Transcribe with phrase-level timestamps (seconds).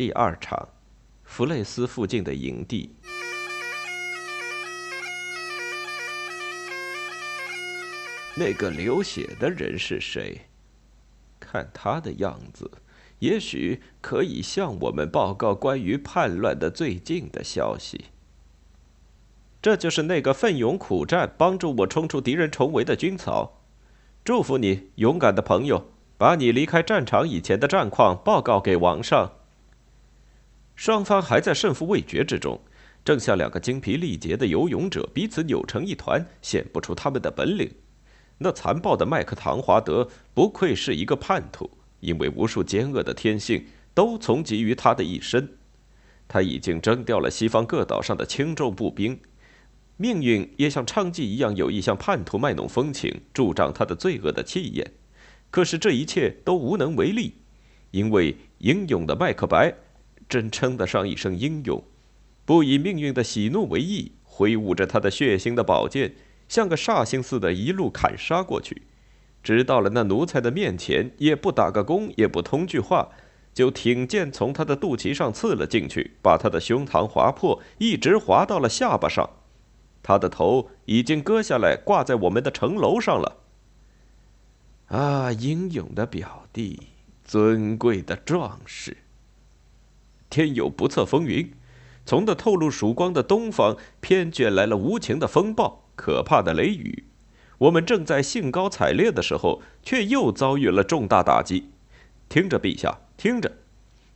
[0.00, 0.66] 第二场，
[1.24, 2.88] 弗雷斯附近的营地。
[8.34, 10.46] 那个流血的人是谁？
[11.38, 12.70] 看他的样子，
[13.18, 18.06] 也许可以向我们报告关于叛乱的最近的消息。
[19.60, 23.60] 这就是那个奋勇苦战、帮助我冲出敌人重围的军曹。
[24.24, 25.90] 祝福你，勇敢的朋友！
[26.16, 29.32] 把你离开战场以前的战况报告给王上。
[30.80, 32.58] 双方还在胜负未决之中，
[33.04, 37.70] 正像两个精疲力竭的游泳者彼此扭成一团，显不出他们的本领。
[38.38, 41.70] 那残暴的麦克唐华德不愧是一个叛徒，
[42.00, 45.46] 因为无数奸恶的天性都从集于他的一身。
[46.26, 49.20] 他已经征调了西方各岛上的轻重步兵。
[49.98, 54.92] 命运也像娼妓一样有意向叛徒卖弄风情，助长他的罪恶的气焰。
[55.50, 57.34] 可是这一切都无能为力，
[57.90, 59.74] 因为英勇的麦克白
[60.30, 61.82] 真称得上一声英勇，
[62.44, 66.14] 不以命运的喜怒为意，挥舞着他的血腥的宝剑，
[66.48, 68.82] 像个煞星似的，一路砍杀过去，
[69.42, 73.08] 直到了那奴才的面前，也不打个躬，也不通句话，
[73.52, 79.28] 就挺剑从他的肚脐上刺了进去，把他的胸膛划破，一直划到了下巴上。
[80.02, 83.38] 他的头已经割下来，挂在我们的城楼上了。
[84.86, 86.80] 啊，英勇的表弟，
[87.24, 88.96] 尊贵的壮士！
[90.30, 91.52] 天有不测风云，
[92.06, 97.04] 从那透露曙光的东方，偏卷来了无情的风暴、可怕的雷雨。
[97.58, 101.70] 我们正在兴高采烈的时候，却又遭遇了重大打击。
[102.28, 103.52] 听着，陛下，听着！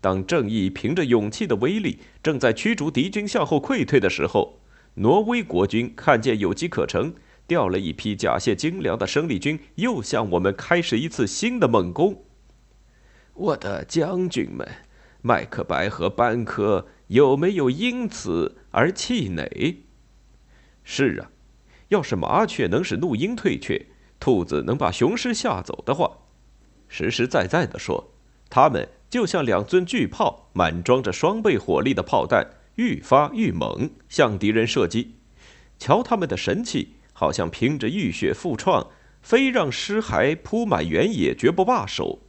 [0.00, 4.60] 当正义凭着勇气的威力，正在驱逐敌军向后溃退的时候。
[4.96, 7.14] 挪威国军看见有机可乘，
[7.46, 12.22] 调了一批甲械精良的生力军，又向我们开始一次新的猛攻。
[13.32, 14.68] 我的将军们，
[15.22, 19.84] 麦克白和班科有没有因此而气馁？
[20.84, 21.30] 是啊，
[21.88, 23.86] 要是麻雀能使怒鹰退却，
[24.18, 26.18] 兔子能把雄狮吓走的话，
[26.88, 28.12] 实实在在的说，
[28.50, 32.44] 他们就像两尊巨炮，满装着双倍火力的炮弹。
[32.76, 35.16] 愈发愈猛，向敌人射击。
[35.78, 38.88] 瞧他们的神气，好像凭着浴血复创，
[39.20, 42.20] 非让尸骸铺满原野，绝不罢手。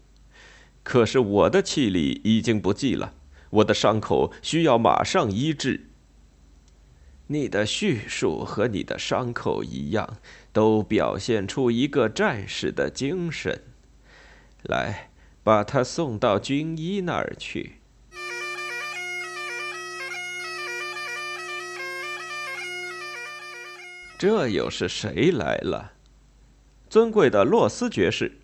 [0.84, 3.14] 可是我的气力已经不济了，
[3.50, 5.88] 我的伤口需要马上医治。
[7.28, 10.18] 你的叙述和你的伤口一样，
[10.52, 13.64] 都表现出一个战士的精神。
[14.64, 15.10] 来，
[15.42, 17.78] 把他送到军医那儿去。
[24.18, 25.94] 这又是谁来了？
[26.90, 28.40] 尊贵的洛斯爵士，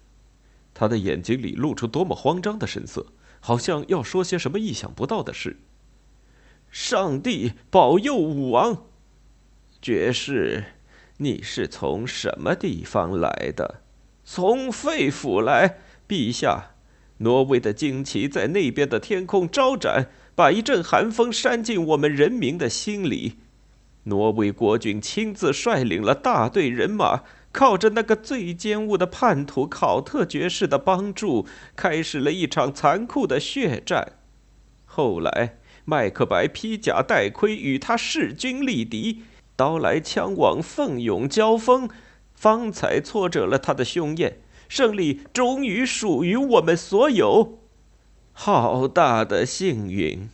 [0.74, 3.08] 他的眼睛里露出多么慌张的神色，
[3.40, 5.58] 好像要说些什么意想不到的事。
[6.72, 8.86] 上帝保佑武王！
[9.82, 10.66] 爵士，
[11.18, 13.82] 你是从什么地方来的？
[14.24, 16.72] 从肺腑来，陛下。
[17.22, 23.40] 挪威的旌旗在那边的天空招展，把一阵寒风扇进我们人民的心里。
[24.04, 31.46] 挪威国君亲自率领了大队人马，靠着那个最奸恶的叛徒考特爵士的帮助，
[31.76, 34.14] 开始了一场残酷的血战。
[34.86, 39.24] 后来，麦克白披甲戴盔与他势均力敌，
[39.56, 41.90] 刀来枪往，奋勇交锋，
[42.34, 44.40] 方才挫折了他的凶焰。
[44.68, 47.58] 胜利终于属于我们所有，
[48.32, 50.30] 好大的幸运！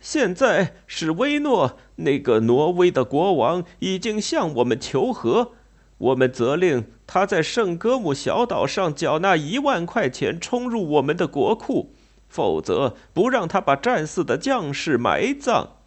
[0.00, 5.52] 现在，史威诺那个挪威的国王已经向我们求和，
[5.98, 11.94] 我们责令他在圣戈姆小岛上缴纳一万块钱，充入我们的国库，
[12.28, 15.78] 否则不让他把战死的将士埋葬。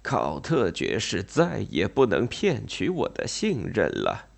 [0.00, 4.28] 考特爵士再也不能骗取我的信任了，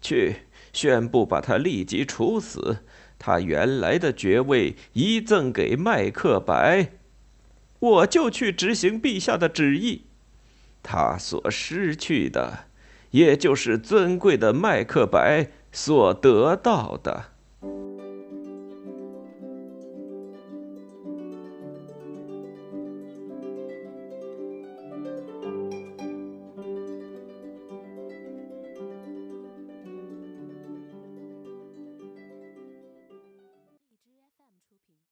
[0.00, 0.36] 去
[0.72, 2.78] 宣布把他立即处死，
[3.18, 6.92] 他原来的爵位移赠给麦克白。
[7.78, 10.06] 我就去执行陛下的旨意。
[10.82, 12.65] 他所失去的，
[13.16, 17.35] 也就是尊贵的麦克白所得到的。